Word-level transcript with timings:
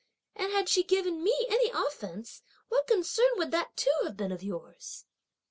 and 0.35 0.51
had 0.51 0.67
she 0.67 0.81
given 0.81 1.23
me 1.23 1.45
any 1.47 1.69
offence, 1.69 2.41
what 2.69 2.87
concern 2.87 3.29
would 3.35 3.51
that 3.51 3.77
too 3.77 3.93
have 4.01 4.17
been 4.17 4.31
of 4.31 4.41
yours?" 4.41 5.05